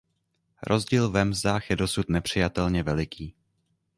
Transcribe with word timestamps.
Rozdíl 0.63 1.09
ve 1.09 1.25
mzdách 1.25 1.69
je 1.69 1.75
dosud 1.75 2.09
nepřijatelně 2.09 2.83
veliký. 2.83 3.35